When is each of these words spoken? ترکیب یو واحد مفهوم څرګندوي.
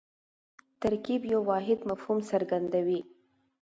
ترکیب 0.81 1.21
یو 1.33 1.41
واحد 1.49 1.79
مفهوم 1.89 2.17
څرګندوي. 2.31 3.01